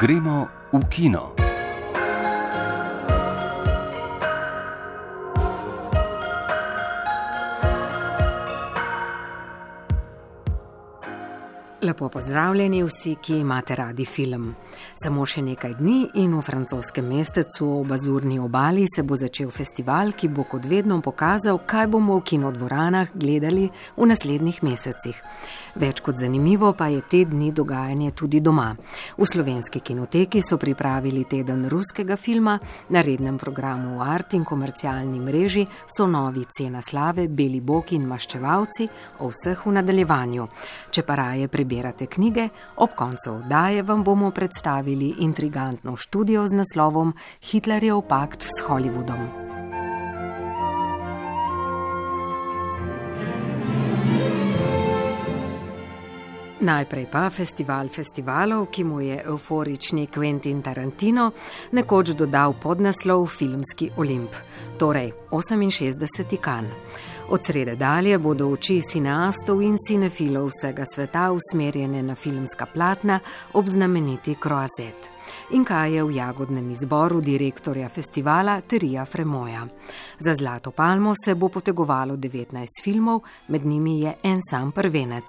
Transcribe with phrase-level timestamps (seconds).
[0.00, 1.39] Gremo v kino.
[12.00, 14.54] Lepo pozdravljeni vsi, ki imate radi film.
[15.02, 20.14] Samo še nekaj dni in v francoskem mestecu ob Azurni obali se bo začel festival,
[20.16, 25.20] ki bo kot vedno pokazal, kaj bomo v kinodvoranah gledali v naslednjih mesecih.
[25.76, 28.72] Več kot zanimivo pa je te dni dogajanje tudi doma.
[29.18, 32.56] V slovenski kinoteki so pripravili teden ruskega filma,
[32.88, 38.08] na rednem programu v Art in komercialni mreži so novi Cena slave, Beli boki in
[38.08, 38.88] Maščevalci,
[39.20, 40.48] o vseh v nadaljevanju.
[40.90, 47.14] Če pa raje prebirate knjige, ob koncu oddaje vam bomo predstavili intrigantno študijo z naslovom
[47.40, 49.50] Hitlerjev pakt s Hollywoodom.
[56.60, 61.30] Najprej pa festival festivalov, ki mu je euforični Quentin Tarantino
[61.72, 64.36] nekoč dodal podnaslov Filmski Olimp,
[64.76, 66.36] torej 68.
[66.36, 66.68] kan.
[67.30, 73.20] Od srede dalje bodo oči cineastov in cinefilov vsega sveta usmerjene na filmska platna
[73.52, 75.10] ob znameniti Croazet
[75.50, 79.66] in kaj je v jagodnem izboru direktorja festivala Terija Fremoja.
[80.18, 85.24] Za Zlato palmo se bo potegovalo 19 filmov, med njimi je en sam prvenec.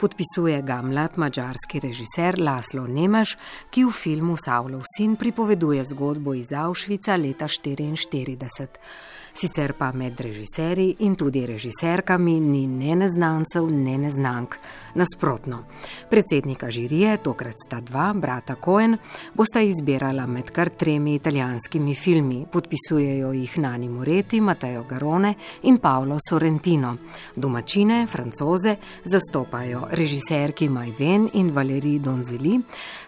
[0.00, 3.36] Podpisuje ga mlad mađarski režiser Laslo Nemeš,
[3.70, 10.96] ki v filmu Savlov sin pripoveduje zgodbo iz Auschwitza leta 1944 sicer pa med režiserji
[10.98, 14.56] in tudi režiserkami ni ne neznancev, ne neznank.
[14.94, 15.64] Nasprotno,
[16.10, 18.96] predsednika žirije, tokrat sta dva, brata Cohen,
[19.34, 26.18] bosta izbirala med kar tremi italijanskimi filmi, podpisujejo jih Nani Moreti, Mateo Garone in Paolo
[26.28, 26.96] Sorrentino.
[27.36, 32.60] Domačine, francoze, zastopajo režiserki Majven in Valerij Donzeli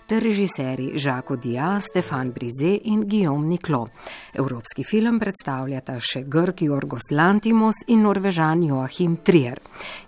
[0.06, 3.86] ter režiserji Žako Dija, Stefan Brize in Guillaume Niklo.
[4.32, 9.58] Evropski film predstavljata še Grk Jorgos Lantimos in Norvežan Joachim Trier.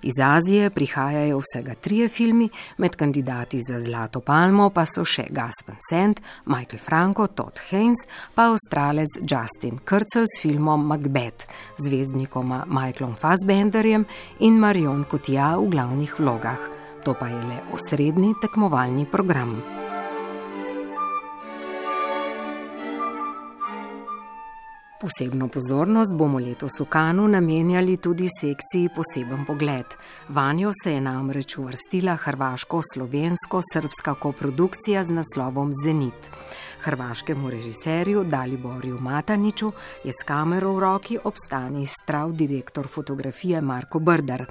[0.03, 5.65] Iz Azije prihajajo vsega trije filmi, med kandidati za Zlato palmo pa so še Gas
[5.67, 11.49] Van Sant, Michael Franco, Todd Haynes, pa avstralec Justin Kurzel s filmom Macbeth,
[11.83, 14.07] zvezdnikoma Michaelom Fassbenderjem
[14.41, 16.71] in Marion Cotillard v glavnih vlogah.
[17.05, 19.59] To pa je le osrednji tekmovalni program.
[25.01, 29.87] Posebno pozornost bomo letos v Kanu namenjali tudi sekciji Poseben pogled.
[30.29, 36.31] Vanjo se je namreč uvrstila hrvaško-slovensko-srpska koprodukcija z naslovom Zenit.
[36.89, 39.73] Hrvaškemu režiserju Daliborju Mataniču
[40.05, 44.47] je s kamero v roki obstani strav direktor fotografije Marko Brdar.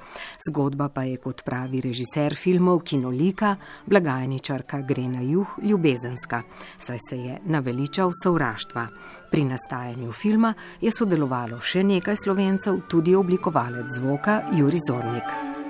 [0.49, 3.55] Zgodba pa je, kot pravi režiser filmov Kinolika,
[3.85, 6.43] blagajničarka Grena Juh, ljubezenska,
[6.79, 8.87] saj se je naveličal sovraštva.
[9.31, 15.66] Pri nastajanju filma je sodelovalo še nekaj slovencev, tudi oblikovalec zvoka Juri Zornik.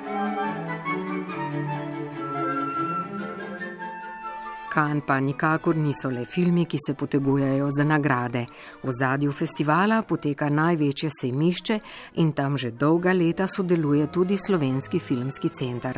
[4.78, 8.44] Kan pa nikakor niso le filmi, ki se potegujejo za nagrade.
[8.84, 11.78] V zadju festivala poteka največje sejmišče
[12.22, 15.98] in tam že dolga leta sodeluje tudi Slovenski filmski center.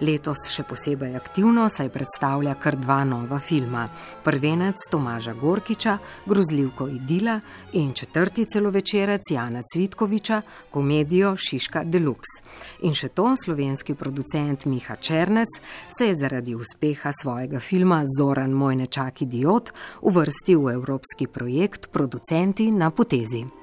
[0.00, 3.86] Letos še posebej aktivno saj predstavlja kar dva nova filma.
[4.24, 5.96] Prvenec Tomaža Gorkiča,
[6.26, 7.38] Grozljivko Idila
[7.80, 12.44] in četrti celovečerec Jana Cvitkoviča, komedijo Šiška Deluxe.
[12.84, 15.60] In še to slovenski producent Miha Černec
[15.96, 19.70] se je zaradi uspeha svojega filma Zoran Moj nečak idiot
[20.02, 23.57] uvrstil v evropski projekt Producenti na potezi.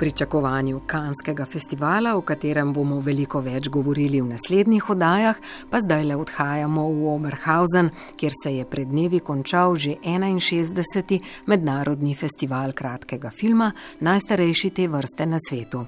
[0.00, 5.36] Pričakovanju Kanskega festivala, o katerem bomo veliko več govorili v naslednjih oddajah,
[5.68, 11.20] pa zdaj le odhajamo v Oberhausen, kjer se je pred dnevi končal že 61.
[11.46, 13.68] mednarodni festival kratkega filma,
[14.00, 15.84] najstarejši te vrste na svetu.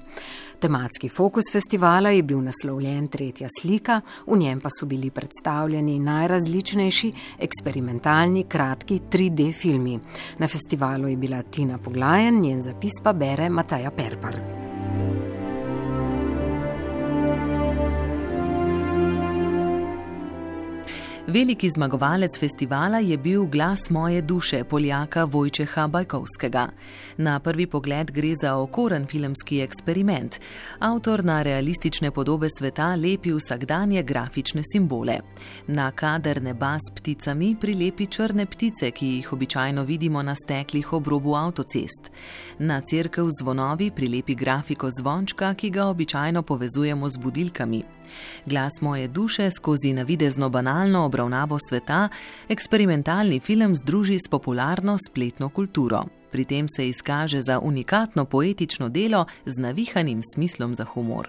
[0.62, 7.12] Tematski fokus festivala je bil naslovljen Tretja slika, v njem pa so bili predstavljeni najrazličnejši
[7.42, 9.98] eksperimentalni kratki 3D filmi.
[10.38, 14.38] Na festivalu je bila Tina Poglajen, njen zapis pa bere Mataja Perpar.
[21.26, 26.69] Veliki zmagovalec festivala je bil glas moje duše, Poljaka Vojčeha Bajkovskega.
[27.16, 30.40] Na prvi pogled gre za okoren filmski eksperiment.
[30.78, 35.19] Avtor na realistične podobe sveta lepi vsakdanje grafične simbole.
[35.66, 41.06] Na kader neba s pticami prilepi črne ptice, ki jih običajno vidimo na steklih ob
[41.06, 42.10] robu avtocest.
[42.58, 47.84] Na crkev zvonovi prilepi grafiko zvončka, ki ga običajno povezujemo z budilkami.
[48.46, 52.08] Glas moje duše skozi navidezno banalno obravnavo sveta
[52.48, 56.04] eksperimentalni film združi s popularno spletno kulturo.
[56.30, 61.28] Pri tem se izkaže za unikatno poetično delo z navihanim smislom za humor.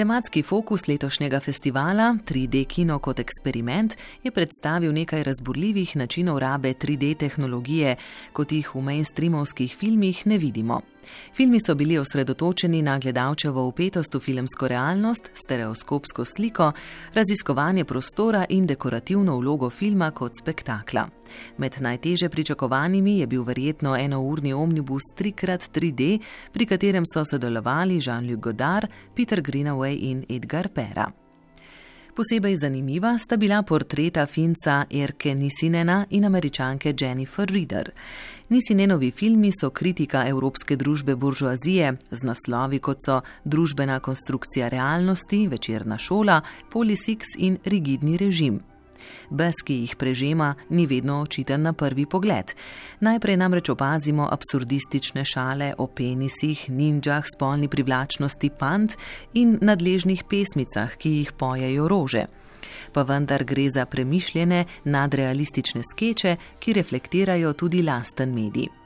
[0.00, 7.16] Tematski fokus letošnjega festivala 3D Kino kot eksperiment je predstavil nekaj razburljivih načinov rabe 3D
[7.16, 7.96] tehnologije,
[8.32, 10.80] kot jih v mainstreamovskih filmih ne vidimo.
[11.34, 16.72] Filmi so bili osredotočeni na gledalčevo upetost v filmsko realnost, stereoskopsko sliko,
[17.14, 21.08] raziskovanje prostora in dekorativno vlogo filma kot spektakla.
[21.58, 26.18] Med najteže pričakovanimi je bil verjetno enourni omnibus 3x3D,
[26.52, 31.29] pri katerem so sodelovali Jean-Luc Godard, Peter Greenaway in Edgar Pera.
[32.20, 37.90] Posebej zanimiva sta bila portreta finca Erke Nisinena in američanke Jennifer Reeder.
[38.48, 45.98] Nisinenovi filmi so kritika evropske družbe buržoazije z naslovi kot so Družbena konstrukcija realnosti, Večerna
[45.98, 46.40] šola,
[46.72, 48.60] Polisix in Rigidni režim.
[49.30, 52.54] Bes, ki jih prežema, ni vedno očiten na prvi pogled.
[53.00, 58.96] Najprej namreč opazimo absurdistične šale o penisih, ninjah, spolni privlačnosti pant
[59.34, 62.26] in nadležnih pesmicah, ki jih pojejo rože.
[62.92, 68.79] Pa vendar gre za premišljene, nadrealistične skeče, ki reflektirajo tudi lasten medij.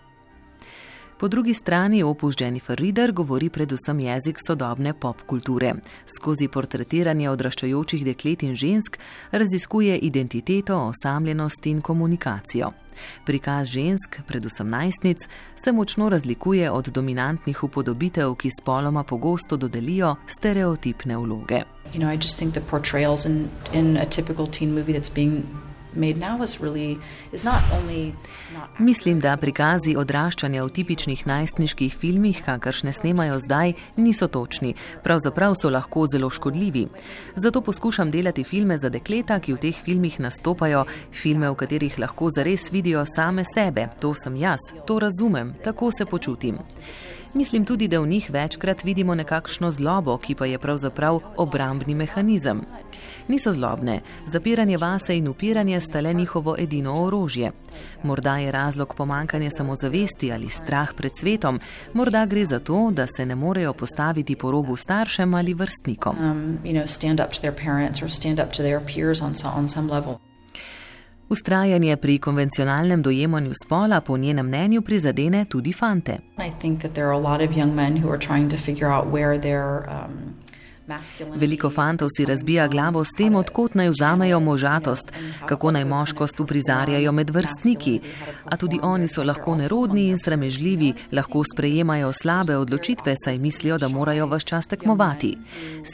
[1.18, 5.74] Po drugi strani opus Jennifer Reeder govori predvsem jezik sodobne pop kulture.
[6.06, 8.98] Skozi portretiranje odraščajočih deklet in žensk
[9.30, 12.72] raziskuje identiteto, osamljenost in komunikacijo.
[13.26, 21.16] Prikaz žensk, predvsem najstnic, se močno razlikuje od dominantnih upodobitev, ki spoloma pogosto dodelijo stereotipne
[21.16, 21.62] vloge.
[21.92, 22.10] You know,
[28.78, 34.74] Mislim, da prikazi odraščanja v tipičnih najstniških filmih, kakršne snemajo zdaj, niso točni.
[35.04, 36.86] Pravzaprav so lahko zelo škodljivi.
[37.36, 42.30] Zato poskušam delati filme za dekleta, ki v teh filmih nastopajo, filme, v katerih lahko
[42.30, 43.88] zares vidijo same sebe.
[44.00, 46.58] To sem jaz, to razumem, tako se počutim.
[47.34, 52.60] Mislim tudi, da v njih večkrat vidimo nekakšno zlobo, ki pa je pravzaprav obrambni mehanizem.
[53.28, 57.52] Niso zlobne, zapiranje vase in upiranje sta le njihovo edino orožje.
[58.02, 61.60] Morda je razlog pomankanje samozavesti ali strah pred svetom,
[61.92, 66.16] morda gre za to, da se ne morejo postaviti po robu staršem ali vrstnikom.
[66.18, 66.86] Um, you know,
[71.34, 76.18] Ustrajanje pri konvencionalnem dojemanju spola po njenem mnenju prizadene tudi fante.
[76.38, 76.52] Je
[81.34, 85.12] veliko fantov si razbija glavo s tem, odkot naj vzamejo možatost,
[85.46, 88.00] kako naj moškost uprizarjajo med vrstniki.
[88.44, 93.88] A tudi oni so lahko nerodni in sramežljivi, lahko sprejemajo slabe odločitve, saj mislijo, da
[93.88, 95.38] morajo vse čas tekmovati.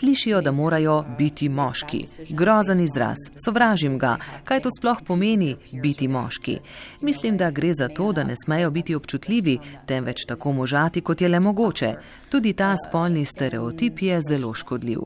[0.00, 2.06] Slišijo, da morajo biti moški.
[2.28, 4.16] Grozen izraz, sovražim ga.
[4.44, 6.58] Kaj to sploh pomeni biti moški?
[7.00, 11.28] Mislim, da gre za to, da ne smejo biti občutljivi, temveč tako možati, kot je
[11.28, 11.94] le mogoče.
[12.30, 15.00] Tudi ta spolni stereotip je zelo škodljiv.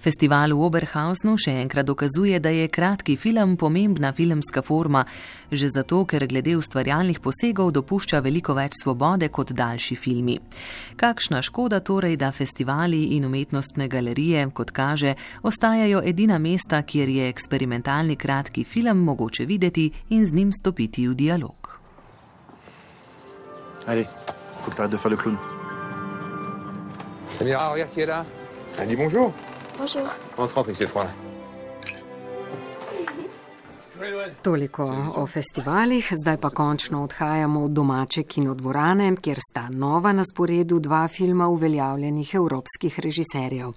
[0.00, 5.04] Festival v Oberhausnu še enkrat dokazuje, da je kratki film pomembna filmska forma,
[5.52, 10.38] že zato, ker glede ustvarjalnih posegov dopušča veliko več svobode kot daljši filmi.
[10.96, 17.28] Kakšna škoda torej, da festivali in umetnostne galerije, kot kaže, ostajajo edina mesta, kjer je
[17.28, 21.59] eksperimentalni kratki film mogoče videti in z njim stopiti v dialog.
[23.90, 24.06] Allez.
[24.62, 25.36] Faut que t'arrêtes de faire le clown.
[27.26, 28.24] Samira, regarde qui est là.
[28.78, 29.32] Elle dit bonjour.
[29.78, 30.06] Bonjour.
[30.36, 31.10] Rentre, rentre, il fait froid.
[34.42, 34.84] Toliko
[35.16, 41.08] o festivalih, zdaj pa končno odhajamo v domače kinodvorane, kjer sta nova na sporedu dva
[41.08, 43.74] filma uveljavljenih evropskih režiserjev: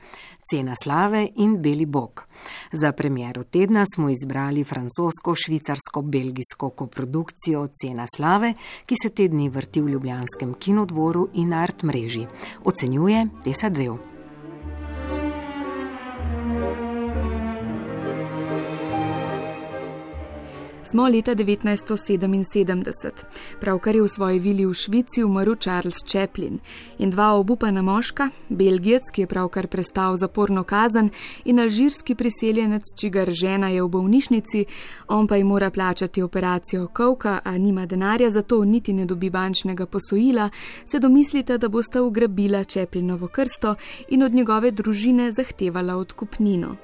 [0.49, 2.23] Cena slave in Beli bog.
[2.71, 8.53] Za premjero tedna smo izbrali francosko-švicarsko-belgijsko koprodukcijo Cena slave,
[8.85, 12.27] ki se tedni vrti v Ljubljanskem kinodvoru in art mreži.
[12.63, 14.12] Ocenjuje Tesa Drev.
[20.93, 23.23] Smo leta 1977,
[23.61, 26.59] pravkar je v svoji vili v Švici umrl Charles Chaplin
[26.99, 31.09] in dva obupana moška, Belgijec, ki je pravkar prestal zaporno kazen,
[31.45, 34.65] in alžirski priseljenec, čigar žena je v bolnišnici,
[35.07, 39.85] on pa ji mora plačati operacijo Kovka, a nima denarja, zato niti ne dobi bančnega
[39.85, 40.49] posojila,
[40.85, 43.75] se domislite, da bosta ugrabila Chaplinovo krsto
[44.09, 46.75] in od njegove družine zahtevala odkupnino.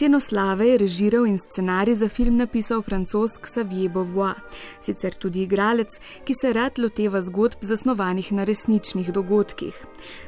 [0.00, 4.34] Ceno slave je režiral in scenarij za film napisal francosk Xavier Beauvoir,
[4.80, 9.76] sicer tudi igralec, ki se rad loteva zgodb zasnovanih na resničnih dogodkih.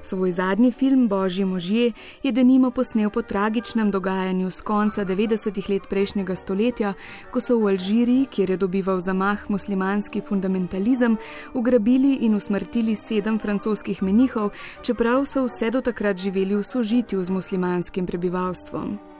[0.03, 5.89] Svoj zadnji film Božji možje je denimo posnel po tragičnem dogajanju z konca 90-ih let
[5.91, 6.93] prejšnjega stoletja,
[7.31, 11.17] ko so v Alžiriji, kjer je dobival zamah muslimanski fundamentalizem,
[11.55, 14.53] ugrabili in usmrtili sedem francoskih menihov,
[14.83, 19.12] čeprav so vse do takrat živeli v sožitju z muslimanskim prebivalstvom.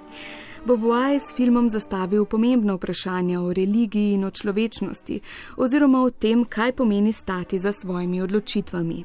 [0.67, 5.21] Beauvoir je s filmom zastavil pomembno vprašanje o religiji in o človečnosti,
[5.57, 9.05] oziroma o tem, kaj pomeni stati za svojimi odločitvami.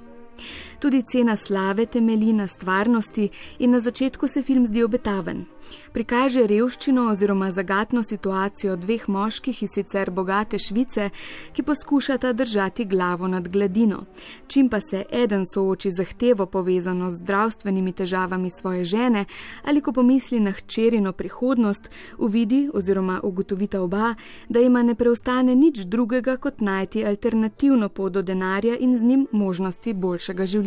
[0.79, 3.29] Tudi cena slave temelji na stvarnosti
[3.59, 5.45] in na začetku se film zdi obetaven.
[5.91, 11.09] Prikaže revščino oziroma zagatno situacijo dveh moških iz sicer bogate Švice,
[11.53, 14.03] ki poskušata držati glavo nad gladino.
[14.47, 19.25] Čim pa se eden sooči zahtevo povezano z zdravstvenimi težavami svoje žene
[19.63, 24.15] ali ko pomisli na hčerino prihodnost, uvidi oziroma ugotovita oba,
[24.49, 29.27] da ima ne preostane nič drugega kot najti alternativno pot do denarja in z njim
[29.31, 30.66] možnosti boljšega življenja.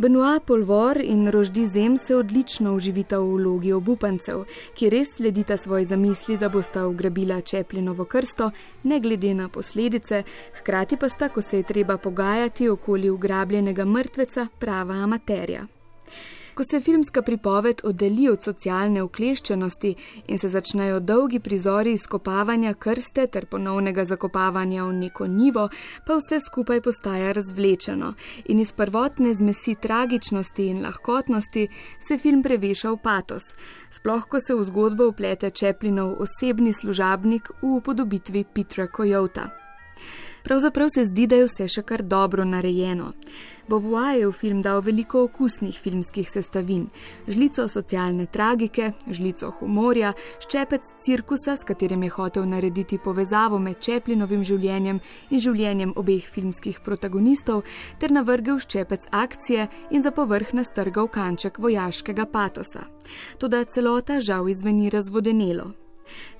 [0.00, 5.84] Benoit Polvor in Roždi Zem se odlično uživita v vlogi obupancev, ki res sledita svoji
[5.84, 8.50] zamisli, da bosta ugrabila Čeplinovo krsto,
[8.82, 10.22] ne glede na posledice,
[10.60, 15.66] hkrati pa sta, ko se je treba pogajati okoli ugrabljenega mrtveca, prava amaterja.
[16.60, 19.94] Ko se filmska pripoved oddeli od socialne ukleščenosti
[20.28, 25.62] in se začnejo dolgi prizori izkopavanja krste ter ponovnega zakopavanja v neko nivo,
[26.06, 28.12] pa vse skupaj postaja razvlečeno
[28.44, 31.64] in iz prvotne zmesi tragičnosti in lahkotnosti
[32.08, 33.54] se film preveša v patos,
[33.90, 39.48] sploh ko se v zgodbo uplete Čeplinov osebni služabnik v upodobitvi Petra Kojota.
[40.42, 43.12] Pravzaprav se zdi, da je vse še kar dobro narejeno.
[43.70, 46.88] Beauvoir je v film dal veliko okusnih filmskih sestavin:
[47.28, 54.42] žlico socialne tragike, žlico humorja, ščepec cirkusa, s katerim je hotel narediti povezavo med Čeplinovim
[54.44, 54.98] življenjem
[55.30, 57.62] in življenjem obeh filmskih protagonistov,
[58.00, 62.88] ter navrgel ščepec akcije in za povrh nastrgal kanček vojaškega patosa.
[63.38, 65.70] Toda celota žal izveni razvodenelo.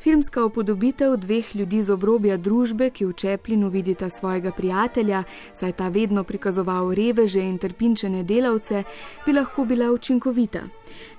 [0.00, 5.24] Filmska upodobitev dveh ljudi z obrobja družbe, ki v Čeplinu vidita svojega prijatelja,
[5.60, 8.84] saj ta vedno prikazoval reveže in trpinčene delavce,
[9.26, 10.62] bi lahko bila učinkovita.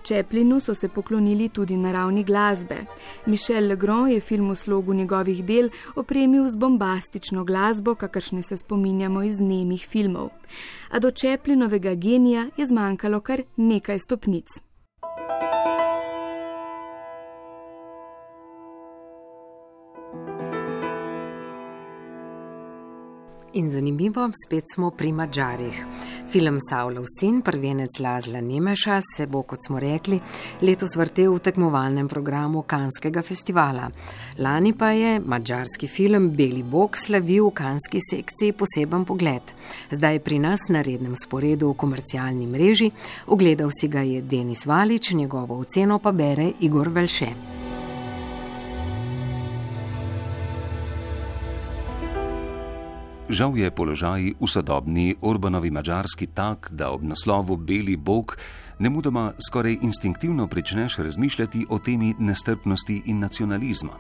[0.04, 2.78] Čeplinu so se poklonili tudi naravni glasbe.
[3.26, 9.24] Mišel Legrand je film v slogu njegovih del opremil z bombastično glasbo, kakršne se spominjamo
[9.24, 10.30] iz nemih filmov.
[10.90, 14.71] A do Čeplinovega genija je zmanjkalo kar nekaj stopnic.
[23.54, 25.76] In zanimivo, spet smo pri Mačarih.
[26.32, 30.22] Film Savlov sin, prvenec Lazla Nemeša, se bo, kot smo rekli,
[30.62, 33.90] letos vrtel v tekmovalnem programu Kanskega festivala.
[34.40, 39.52] Lani pa je mačarski film Beli Bog slavil v kanski sekciji poseben pogled.
[39.92, 42.92] Zdaj pri nas na rednem sporedu v komercialni mreži,
[43.28, 47.61] ogledal si ga je Denis Valič, njegovo oceno pa bere Igor Velše.
[53.32, 58.36] Žal je položaj v sodobni Orbanovi Mačarski tak, da ob naslovu Beli Bog
[58.76, 63.96] ne mudoma skoraj instinktivno pričneš razmišljati o temi nestrpnosti in nacionalizma.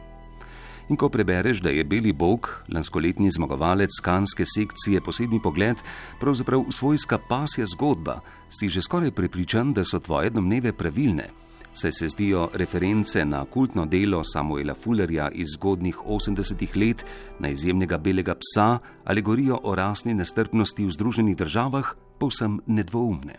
[0.92, 5.80] In ko prebereš, da je Beli Bog, lanskoletni zmagovalec kanske sekcije, posebni pogled,
[6.20, 8.20] pravzaprav svojska pasja zgodba,
[8.52, 11.32] si že skoraj prepričan, da so tvoje domneve pravilne
[11.74, 17.06] saj se zdijo reference na kultno delo Samuela Fullerja iz zgodnih 80-ih let,
[17.40, 23.36] na izjemnega belega psa, alegorijo o rasni nestrpnosti v Združenih državah, povsem nedvoumne.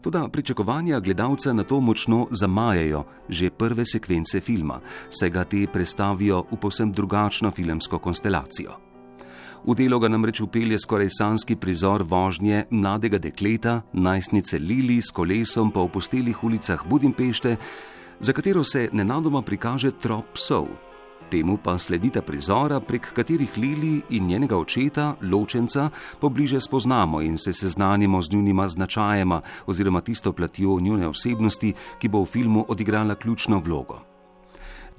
[0.00, 4.80] Toda pričakovanja gledalca na to močno zamajajo že prve sekvence filma,
[5.10, 8.87] saj ga te predstavijo v povsem drugačno filmsko konstelacijo.
[9.66, 15.70] V delo ga namreč upelje skoraj sanski prizor vožnje mladega dekleta, najstnice Lili s kolesom
[15.70, 17.56] po opustelih ulicah Budimpešte,
[18.20, 20.66] za katero se nenadoma prikaže trop psov.
[21.30, 27.52] Temu pa sledita prizora, prek katerih Lili in njenega očeta, ločenca, pobliže spoznamo in se
[27.52, 33.58] seznanimo z njunima značajema oziroma tisto platjo njune osebnosti, ki bo v filmu odigrala ključno
[33.58, 34.17] vlogo.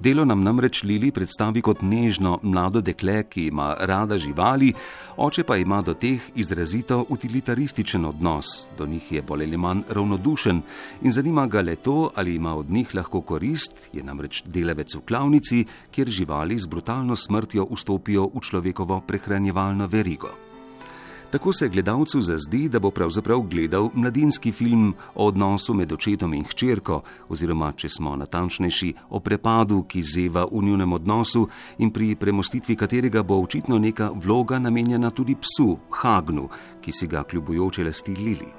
[0.00, 4.72] Delo nam namreč Lili predstavi kot nežno mlado dekle, ki ima rada živali,
[5.20, 10.62] oče pa ima do teh izrazito utilitarističen odnos, do njih je bolj ali manj ravnodušen
[11.02, 15.04] in zanima ga le to, ali ima od njih lahko korist, je namreč delavec v
[15.04, 20.49] klavnici, kjer živali z brutalno smrtjo vstopijo v človekovo prehranjevalno verigo.
[21.30, 26.44] Tako se gledalcu zazdi, da bo pravzaprav gledal mladinski film o odnosu med očetom in
[26.44, 31.44] hčerko, oziroma, če smo natančnejši, o prepadu, ki zeva v njunem odnosu
[31.78, 36.48] in pri premostitvi katerega bo očitno neka vloga namenjena tudi psu, Hagnu,
[36.82, 38.50] ki si ga kljubujoče lasti Lili.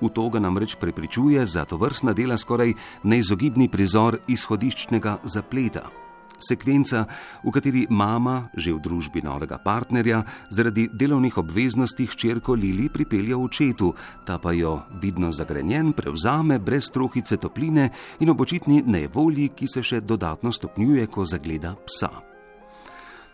[0.00, 6.05] V to ga namreč prepričuje za to vrstna dela skoraj neizogibni prizor izhodiščnega zapleta
[6.38, 7.06] sekvenca,
[7.44, 13.42] v kateri mama, že v družbi novega partnerja, zaradi delovnih obveznosti hčerko Lili pripelje v
[13.42, 17.90] očetu, ta pa jo, vidno zagrenjen, prevzame brez trohice topline
[18.20, 22.26] in obočitni nevolji, ki se še dodatno stopnjuje, ko zagleda psa.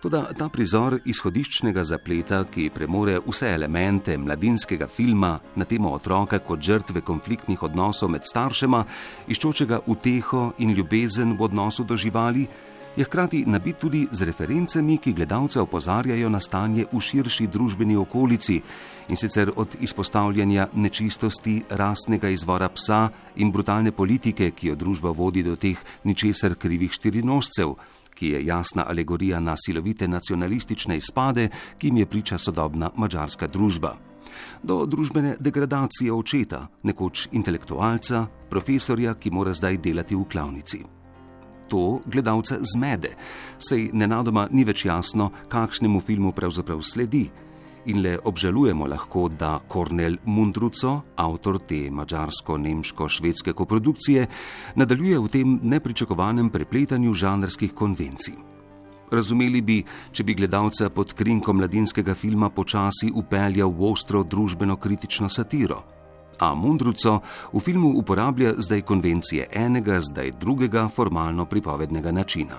[0.02, 6.58] Toda ta prizor izhodiščnega zapleta, ki premore vse elemente mladinskega filma na temo otroka kot
[6.58, 8.80] žrtve konfliktnih odnosov med staršema,
[9.30, 12.48] iščočega uteho in ljubezen v odnosu do živali,
[12.96, 18.60] je hkrati nabit tudi z referencami, ki gledalce opozarjajo na stanje v širši družbeni okolici
[19.08, 25.42] in sicer od izpostavljanja nečistosti rasnega izvora psa in brutalne politike, ki jo družba vodi
[25.42, 27.74] do teh ničesar krivih štirinoscev,
[28.14, 33.96] ki je jasna alegorija na silovite nacionalistične izpade, ki jim je priča sodobna mačarska družba.
[34.62, 40.84] Do družbene degradacije očeta, nekoč intelektualca, profesorja, ki mora zdaj delati v klavnici
[41.72, 43.14] to gledalce zmede,
[43.56, 47.24] sej nenadoma ni več jasno, kakšnemu filmu pravzaprav sledi.
[47.88, 54.26] In le obžalujemo lahko, da Kornel Mundruco, avtor te mačarsko-nemško-švedske koprodukcije,
[54.76, 58.36] nadaljuje v tem nepričakovanem prepletanju žanrskih konvencij.
[59.12, 59.80] Razumeli bi,
[60.12, 65.82] če bi gledalca pod krinko mladinskega filma počasi upeljal v ostro družbeno-kritično satiro
[66.38, 67.20] a Mundruco
[67.52, 72.56] v filmu uporablja zdaj konvencije enega, zdaj drugega formalno pripovednega načina.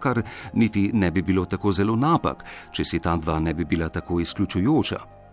[0.00, 3.88] Kar niti ne bi bilo tako zelo napak, če si ta dva ne bi bila
[3.88, 5.23] tako izključujoča.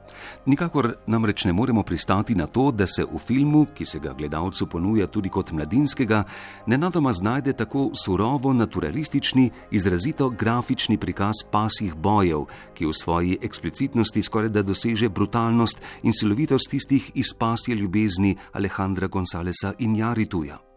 [0.46, 4.68] Nikakor namreč ne moremo pristati na to, da se v filmu, ki se ga gledalcu
[4.68, 6.24] ponuja tudi kot mladinskega,
[6.66, 14.50] nenadoma znajde tako surovo naturalistični, izrazito grafični prikaz pasjih bojev, ki v svoji eksplicitnosti skoraj
[14.50, 20.71] da doseže brutalnost in silovitost tistih iz pasje ljubezni Alejandra Gonzalesa in Jarituja.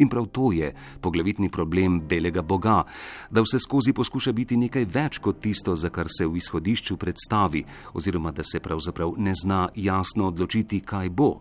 [0.00, 2.82] In prav to je poglavitni problem belega Boga,
[3.30, 7.64] da vse skozi poskuša biti nekaj več kot tisto, za kar se v izhodišču predstavi,
[7.94, 11.34] oziroma da se pravzaprav ne zna jasno odločiti, kaj bo.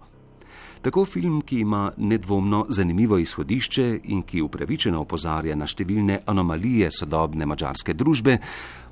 [0.82, 7.48] Tako film, ki ima nedvomno zanimivo izhodišče in ki upravičeno opozarja na številne anomalije sodobne
[7.48, 8.38] mačarske družbe,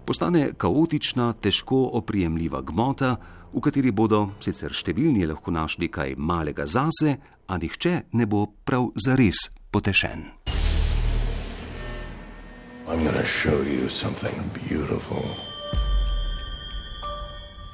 [0.07, 3.15] postane kaotična, težko oprijemljiva gmota,
[3.53, 8.91] v kateri bodo sicer številni lahko našli kaj malega zase, a nihče ne bo prav
[8.95, 10.25] zares potešen.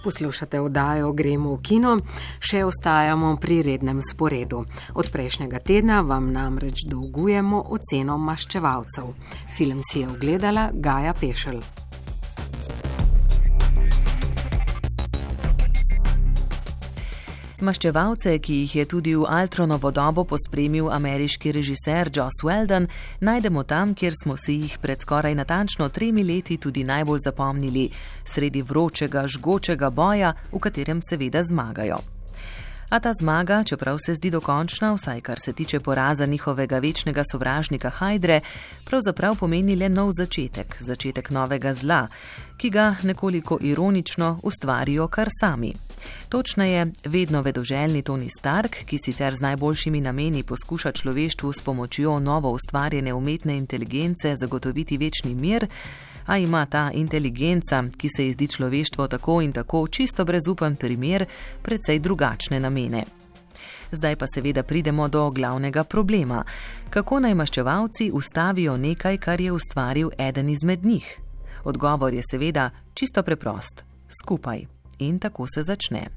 [0.03, 1.93] Poslušate oddajo Gremo v kino,
[2.43, 4.65] še ostajamo pri rednem sporedu.
[4.99, 9.13] Od prejšnjega tedna vam namreč dolgujemo oceno maščevalcev.
[9.55, 11.63] Film si je ogledala Gaja Pešel.
[17.63, 22.89] Maščevalce, ki jih je tudi v Altronovo dobo pospremil ameriški režiser Joss Weldon,
[23.23, 27.89] najdemo tam, kjer smo si jih pred skoraj natančno tremi leti tudi najbolj zapomnili,
[28.25, 32.12] sredi vročega, žgočega boja, v katerem seveda zmagajo.
[32.93, 37.89] A ta zmaga, čeprav se zdi dokončna, vsaj kar se tiče poraza njihovega večnega sovražnika
[37.89, 38.41] Hajdre,
[38.85, 42.07] pravzaprav pomeni le nov začetek, začetek novega zla,
[42.57, 45.73] ki ga nekoliko ironično ustvarijo kar sami.
[46.29, 52.51] Točneje, vedno vedoželjni Tony Stark, ki sicer z najboljšimi nameni poskuša človeštvu s pomočjo novo
[52.51, 55.67] ustvarjene umetne inteligence zagotoviti večni mir,
[56.25, 61.25] a ima ta inteligenca, ki se ji zdi človeštvo tako in tako čisto brezupen primer,
[61.61, 63.03] precej drugačne namene.
[63.91, 66.43] Zdaj pa seveda pridemo do glavnega problema.
[66.89, 71.19] Kako naj maščevalci ustavijo nekaj, kar je ustvaril eden izmed njih?
[71.63, 73.83] Odgovor je seveda čisto preprost:
[74.21, 74.65] skupaj.
[74.99, 76.07] In tako se začne.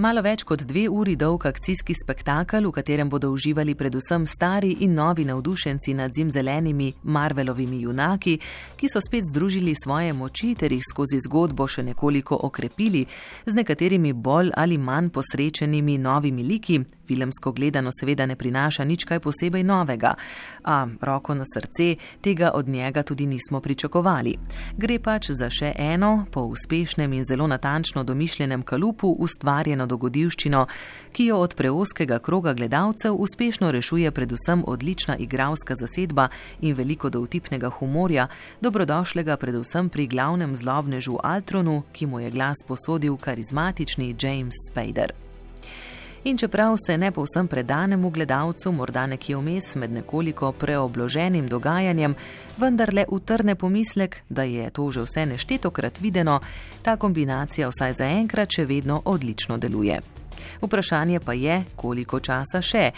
[0.00, 4.94] Malo več kot dve uri dolg akcijski spektakel, v katerem bodo uživali predvsem stari in
[4.96, 8.38] novi navdušenci nad zimzelenimi Marvelovimi junaki,
[8.80, 13.04] ki so spet združili svoje moči ter jih skozi zgodbo še nekoliko okrepili
[13.44, 19.18] z nekaterimi bolj ali manj posrečenimi novimi liki, Filmsko gledano seveda ne prinaša nič kaj
[19.20, 20.14] posebej novega,
[20.62, 24.36] a roko na srce tega od njega tudi nismo pričakovali.
[24.78, 30.66] Gre pač za še eno, po uspešnem in zelo natančno domišljenem kalupu ustvarjeno dogodivščino,
[31.12, 36.28] ki jo od preoskega kroga gledalcev uspešno rešuje predvsem odlična igralska zasedba
[36.60, 38.28] in veliko dovtipnega humorja,
[38.60, 45.29] dobrodošlega predvsem pri glavnem zlobnežu Altronu, ki mu je glas posodil karizmatični James Spader.
[46.24, 52.14] In čeprav se ne povsem predanemu gledalcu, morda nekje vmes med nekoliko preobloženim dogajanjem,
[52.58, 56.40] vendarle utrne pomislek, da je to že vse neštetokrat videno,
[56.82, 60.00] ta kombinacija vsaj zaenkrat še vedno odlično deluje.
[60.62, 62.90] Vprašanje pa je, koliko časa še,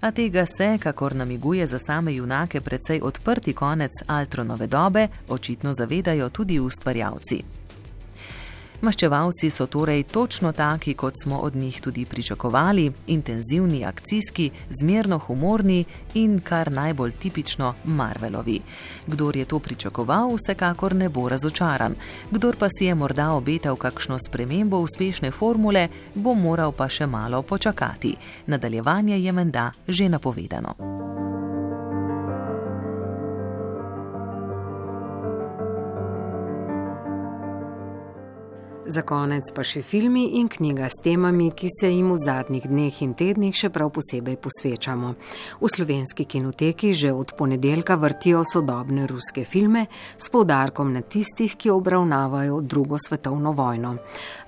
[0.00, 6.28] a tega se, kakor namiguje za same junake, precej odprti konec Altronove dobe, očitno zavedajo
[6.28, 7.57] tudi ustvarjalci.
[8.78, 15.84] Maščevalci so torej točno taki, kot smo od njih tudi pričakovali, intenzivni, akcijski, zmerno humorni
[16.14, 18.60] in kar najbolj tipično Marvelovi.
[19.06, 21.94] Kdor je to pričakoval, vsekakor ne bo razočaran.
[22.30, 27.42] Kdor pa si je morda obetal kakšno spremembo uspešne formule, bo moral pa še malo
[27.42, 28.14] počakati.
[28.46, 30.74] Nadaljevanje je menda že napovedano.
[38.88, 43.00] Za konec pa še filmi in knjiga s temami, ki se jim v zadnjih dneh
[43.04, 45.10] in tednih še prav posebej posvečamo.
[45.60, 49.84] V slovenski kinoteki že od ponedeljka vrtijo sodobne ruske filme
[50.16, 53.94] s poudarkom na tistih, ki obravnavajo drugo svetovno vojno.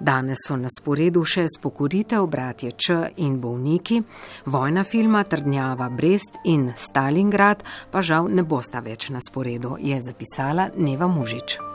[0.01, 4.01] Danes so na sporedu še spokoritev bratje Č in bolniki,
[4.49, 7.61] vojna filma Trdnjava Brest in Stalingrad
[7.93, 11.70] pa žal ne bosta več na sporedu, je zapisala Neva Mužič.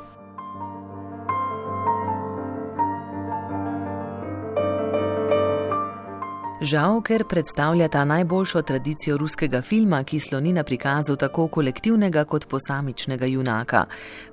[6.66, 13.26] Žal, ker predstavljata najboljšo tradicijo ruskega filma, ki sloni na prikazu tako kolektivnega kot posamičnega
[13.26, 13.86] junaka.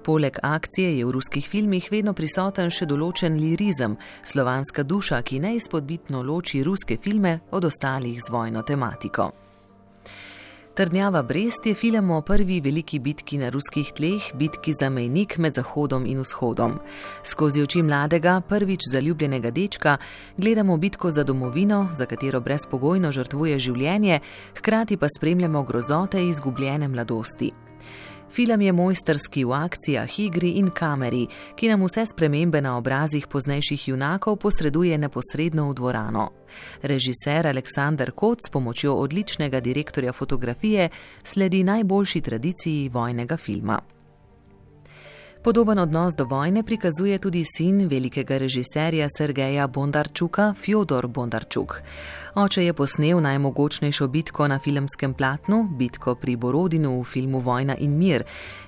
[0.04, 6.22] Poleg akcije je v ruskih filmih vedno prisoten še določen lirizem, slovanska duša, ki neizpodbitno
[6.22, 9.41] loči ruske filme od ostalih z vojno tematiko.
[10.74, 15.52] Trdnjava Brest je film o prvi veliki bitki na ruskih tleh, bitki za mejnik med
[15.52, 16.78] Zahodom in Vzhodom.
[17.22, 19.96] Skozi oči mladega, prvič zaljubljenega dečka,
[20.36, 24.20] gledamo bitko za domovino, za katero brezpogojno žrtvuje življenje,
[24.56, 27.52] hkrati pa spremljamo grozote izgubljene mladosti.
[28.32, 33.88] Film je mojsterski v akcijah, igri in kameri, ki nam vse spremembe na obrazih poznejših
[33.88, 36.28] junakov posreduje neposredno v dvorano.
[36.82, 40.88] Režiser Aleksandr Kot s pomočjo odličnega direktorja fotografije
[41.24, 43.80] sledi najboljši tradiciji vojnega filma.
[45.42, 51.82] Podoben odnos do vojne prikazuje tudi sin velikega režiserja Sergeja Bondarčuka, Fjodor Bondarčuk.
[52.34, 57.98] Oče je posnel najmogočnejšo bitko na filmskem platnu, bitko pri Borodinu v filmu Vojna in
[57.98, 58.22] mir,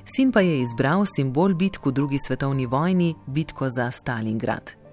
[0.05, 4.84] sin pa je izbral simbol bitk v drugi svetovni vojni, bitko za Stalingrad.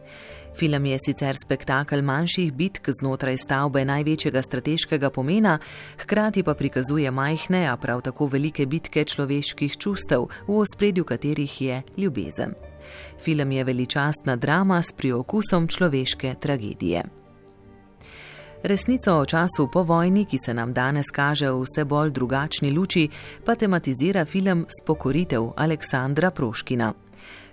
[0.61, 5.55] Film je sicer spektakel manjših bitk znotraj stavbe največjega strateškega pomena,
[6.03, 11.81] hkrati pa prikazuje majhne, a prav tako velike bitke človeških čustev, v ospredju katerih je
[11.97, 12.53] ljubezen.
[13.23, 17.03] Film je veličastna drama s priokusom človeške tragedije.
[18.63, 23.09] Resnico o času po vojni, ki se nam danes kaže v vse bolj drugačni luči,
[23.45, 26.93] pa tematizira film Spokoritev Aleksandra Proškina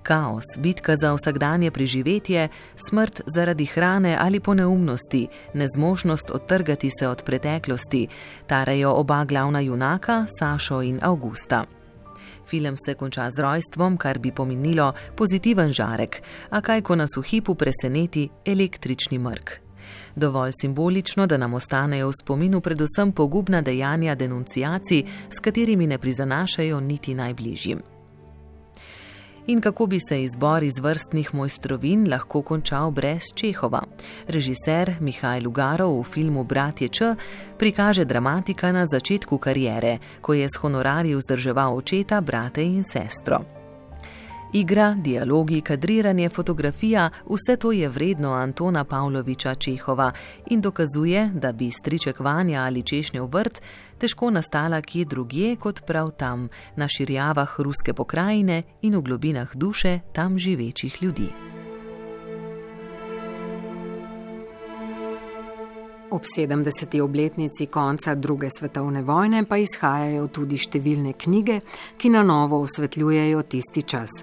[0.02, 2.48] kaos, bitka za vsakdanje preživetje,
[2.88, 8.08] smrt zaradi hrane ali po neumnosti, nezmožnost odtrgati se od preteklosti,
[8.46, 11.64] tarejo oba glavna junaka, Sašo in Augusta.
[12.48, 17.22] Film se konča z rojstvom, kar bi pomenilo pozitiven žarek, a kaj ko nas v
[17.22, 19.50] hipu preseneti električni mrk.
[20.16, 26.80] Dovolj simbolično, da nam ostanejo v spominu predvsem pogubna dejanja denunciacij, s katerimi ne prizanašajo
[26.80, 27.97] niti najbližjim
[29.48, 33.82] in kako bi se izbor izvrstnih mojstrovin lahko končal brez Čehova.
[34.28, 37.14] Režiser Mihajl Ugarov v filmu Bratje Č
[37.58, 43.57] prikaže dramatika na začetku karijere, ko je s honorarji vzdrževal očeta, brate in sestro.
[44.52, 50.12] Igra, dialogi, kadriranje, fotografija, vse to je vredno Antona Pavloviča Čehova
[50.50, 53.62] in dokazuje, da bi striček Vanja ali češnjev vrt
[53.98, 60.00] težko nastala kje drugje kot prav tam, na širjavah ruske pokrajine in v globinah duše
[60.12, 61.57] tam živečih ljudi.
[66.10, 67.00] Ob 70.
[67.00, 71.58] obletnici konca druge svetovne vojne pa izhajajo tudi številne knjige,
[72.00, 74.14] ki na novo osvetljujejo tisti čas.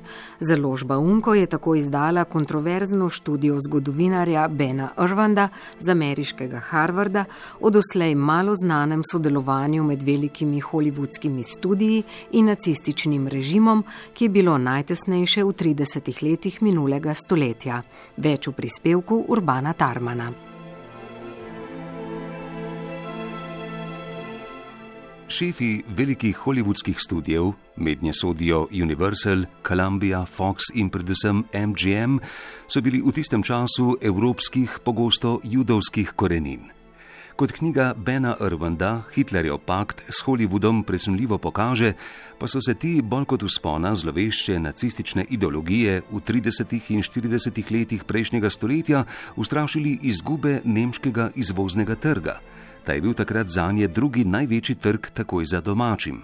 [0.42, 7.28] Založba Unko je tako izdala kontroverzno študijo zgodovinarja Bena Irvanda z ameriškega Harvarda
[7.62, 14.58] o doslej malo znanem sodelovanju med velikimi hollywoodskimi studiji in nacističnim režimom, ki je bilo
[14.58, 17.84] najtesnejše v 30 letih minulega stoletja.
[18.18, 20.55] Več v prispevku Urbana Tarmana.
[25.36, 32.22] Šefi velikih hollywoodskih studijev, mednje sodijo Universal, Columbia, Fox in predvsem MGM,
[32.68, 36.72] so bili v tistem času evropskih, pogosto judovskih korenin.
[37.36, 41.94] Kot knjiga Bena Irvanda, Hitlerjev pakt s Hollywoodom presunljivo pokaže,
[42.40, 46.80] pa so se ti bolj kot uspona zlovešče nacistične ideologije v 30.
[46.96, 47.72] in 40.
[47.72, 49.04] letih prejšnjega stoletja
[49.36, 52.40] ustrašili izgube nemškega izvoznega trga
[52.86, 56.22] da je bil takrat za nje drugi največji trg takoj za domačim.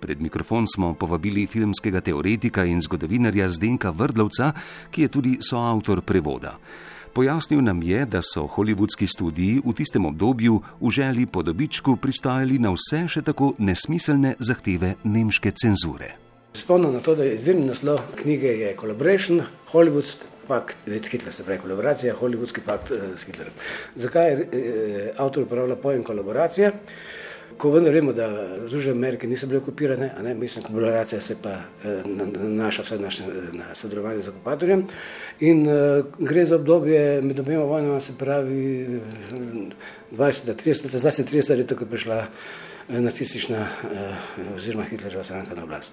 [0.00, 4.52] Pred mikrofon smo povabili filmskega teoretika in zgodovinarja Zdenka Vrdlovca,
[4.90, 6.58] ki je tudi soavtor prevoda.
[7.12, 12.58] Pojasnil nam je, da so holivudski studiji v tistem obdobju v želji po dobičku pristajali
[12.58, 16.16] na vse še tako nesmiselne zahteve nemške cenzure.
[16.54, 20.16] Spomnim na to, da je izvirni naslov knjige Collaboration, Hollywood
[20.52, 23.56] pakt, več Hitler, se pravi kolaboracija, hollywoodski pakt uh, s Hitlerjem.
[24.04, 26.72] Zakaj je uh, avtor uporablja pojem kolaboracije?
[27.60, 28.26] Ko vendar vemo, da
[28.64, 33.28] Združene Amerike niso bile okupirane, a ne, mislim, kolaboracija se pa uh, nanaša vse naše
[33.52, 34.86] na sodelovanje z okupatorjem
[35.40, 39.00] in uh, gre za obdobje med obema vojnama, se pravi
[40.12, 42.26] 20-30 let, zdaj se 30 let, ko je prišla
[42.88, 45.92] nacistična uh, oziroma Hitlerjeva stranka na oblast.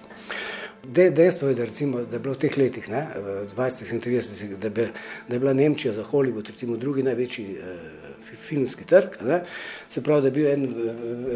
[0.84, 4.00] De, dejstvo je, da, recimo, da je bilo v teh letih, ne, v 20 in
[4.00, 4.88] 30, da, be,
[5.28, 9.42] da je bila Nemčija za Hollywood recimo, drugi največji eh, filmski trg, ne,
[9.88, 10.66] se pravi, da je bil en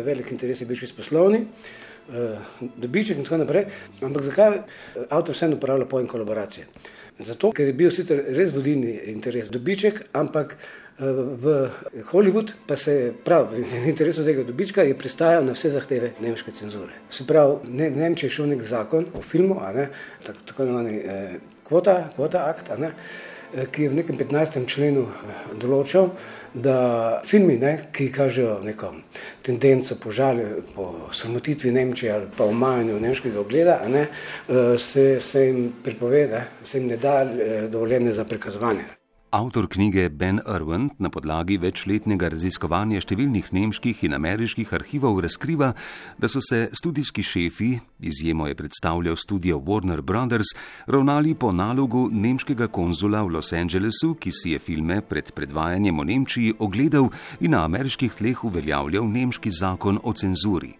[0.04, 2.38] velik interes, je bil še poslovni, eh,
[2.76, 3.68] dobiček in tako naprej.
[4.00, 4.60] Ampak zakaj
[5.10, 6.66] avtor vseeno uporablja pojem kolaboracije?
[7.18, 10.56] Zato, ker je bil sicer res vodilni interes dobiček, ampak
[10.98, 11.70] v
[12.12, 16.92] Hollywood pa se pravi, v interesu tega dobička je pristajal na vse zahteve nemške cenzure.
[17.10, 19.88] Se pravi, ne, Nemčija je šel nek zakon o filmu, ne,
[20.26, 22.92] tako, tako imenovani eh, kvota, kvota akt, ne,
[23.54, 24.62] eh, ki je v nekem 15.
[24.70, 26.12] členu eh, določal,
[26.54, 28.94] da filmi, ne, ki kažejo neko
[29.42, 35.48] tendenco po žalju, po samotitvi Nemčije ali pa omajanju nemškega ogleda, ne, eh, se, se
[35.48, 37.24] jim pripoveda, se jim ne da
[37.66, 39.03] dovoljene za prikazovanje.
[39.34, 45.72] Avtor knjige Ben Irwin na podlagi večletnega raziskovanja številnih nemških in ameriških arhivov razkriva,
[46.22, 50.54] da so se studijski šefi, izjemo je predstavljal studio Warner Brothers,
[50.86, 56.06] ravnali po nalogu nemškega konzula v Los Angelesu, ki si je filme pred predvajanjem v
[56.12, 60.76] Nemčiji ogledal in na ameriških tleh uveljavljal nemški zakon o cenzuri.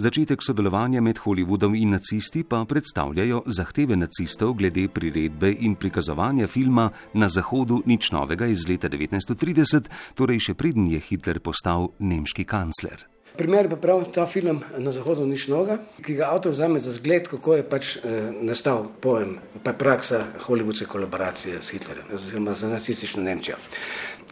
[0.00, 6.88] Začetek sodelovanja med Hollywoodom in nacisti pa predstavljajo zahteve nacistov glede priredbe in prikazovanja filma
[7.14, 13.19] na Zahodu nič novega iz leta 1930, torej še preden je Hitler postal nemški kancler.
[13.40, 17.24] Primer pa prav ta film na Zahodu nič noga, ki ga avtor vzame za zgled,
[17.24, 23.22] kako je pač eh, nastal pojem, pa praksa hollywoodske kolaboracije s Hitlerjem, oziroma z nacistično
[23.24, 23.56] Nemčijo.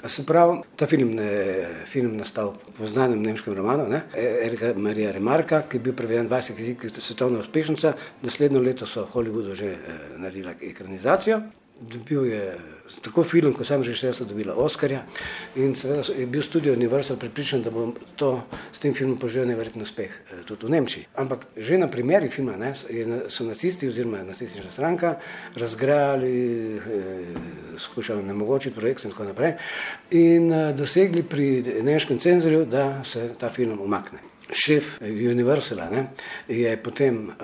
[0.05, 4.03] Se pravi, ta film je film nastal po znanem nemškem romanu, ne?
[4.13, 9.07] E, Erika Marija Remarka, ki je bil preveden 20 jezikov, svetovna uspešnica, naslednjo leto so
[9.07, 11.41] v Hollywoodu že eh, naredili ekranizacijo
[11.81, 12.59] dobil je
[13.03, 15.03] tako film, kot sem že rekel, dobila Oscarja
[15.57, 19.83] in seveda je bil studio Universal pripričan, da bo to s tem filmom požel neverjetno
[19.83, 21.07] uspeh eh, tudi v Nemčiji.
[21.17, 22.73] Ampak že na primeri filma ne,
[23.29, 25.19] so nacisti oziroma nacistična stranka
[25.57, 26.33] razgrajali,
[26.77, 26.81] eh,
[27.79, 29.55] skušali nemogoči projekt in tako naprej
[30.11, 34.19] in eh, dosegli pri nemškem cenzorju, da se ta film umakne
[34.53, 36.07] šef Universala ne,
[36.49, 37.35] je potem uh,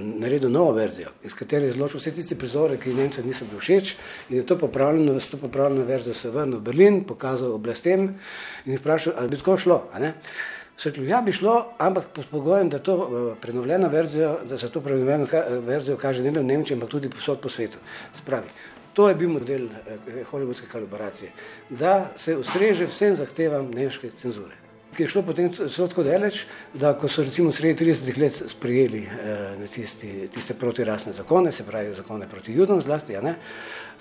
[0.00, 3.94] naredil novo verzijo, iz katere je zločil vse tiste prizore, ki Nemcem niso bili všeč
[4.30, 8.08] in je to popravljeno, s to popravljeno verzijo se vrnil v Berlin, pokazal oblastem
[8.64, 9.82] in jih vprašal, ali bi tako šlo.
[10.76, 14.80] Svetljiv, ja, bi šlo, ampak pod pogojem, da to uh, prenovljeno verzijo, da se to
[14.80, 17.78] prenovljeno ka, verzijo kaže ne le v Nemčiji, ampak tudi posod po svetu.
[18.12, 18.48] Spravi.
[18.94, 21.30] To je bil model eh, hollywoodske kolaboracije,
[21.70, 24.63] da se ustreže vsem zahtevam nemške cenzure
[24.96, 29.44] ki je šlo potem tako daleč, da ko so recimo sredi 30 let sprejeli eh,
[29.60, 33.36] nacisti tiste protirasne zakone, se pravi zakone proti judom zlasti, ja ne,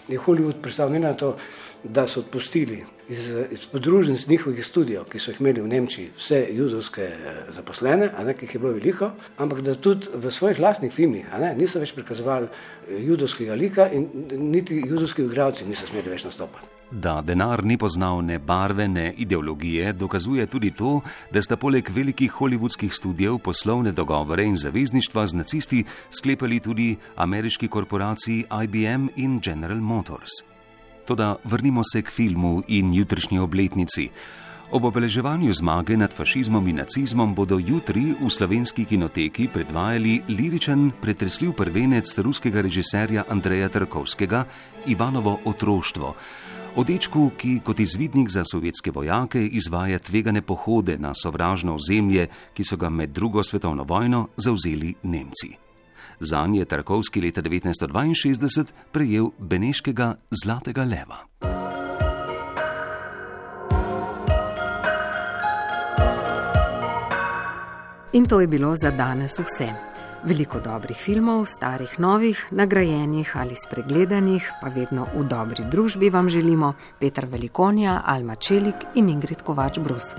[0.08, 1.38] je Hollywood pristal ne na to,
[1.84, 6.46] da so odpustili iz, iz podružnic njihovih studijev, ki so jih imeli v Nemčiji, vse
[6.52, 10.60] judovske eh, zaposlene, a ne, ki jih je bilo veliko, ampak da tudi v svojih
[10.60, 14.08] lastnih filmih, a ne, niso več prikazovali eh, judovskega lika in
[14.52, 16.73] niti judovski igralci niso smeli več nastopati.
[16.94, 21.02] Da denar ni poznal ne barve, ne ideologije, dokazuje tudi to,
[21.32, 27.68] da sta poleg velikih holivudskih studijev poslovne dogovore in zavezništva z nacisti sklepali tudi ameriški
[27.68, 30.30] korporaciji IBM in General Motors.
[31.06, 34.10] Toda vrnimo se k filmu in jutrišnji obletnici.
[34.72, 41.52] Ob obeleževanju zmage nad fašizmom in nacizmom bodo jutri v slovenski kinoteki predvajali liričen, pretresljiv
[41.54, 44.46] prvenec ruskega režiserja Andreja Trkovskega
[44.86, 46.16] Ivanovo otroštvo.
[46.76, 52.64] O dečku, ki kot izvidnik za sovjetske vojake izvaja tvegane pohode na sovražno ozemlje, ki
[52.64, 55.54] so ga med drugo svetovno vojno zauzeli Nemci.
[56.20, 61.18] Za nje je Tarkovski leta 1962 prejel Beneškega zlatega leva.
[68.14, 69.93] In to je bilo za danes vse.
[70.24, 76.74] Veliko dobrih filmov, starih, novih, nagrajenih ali spregledanih, pa vedno v dobri družbi vam želimo
[77.00, 80.16] Petr Velikonja, Alma Čelik in Ingrid Kovač Brus.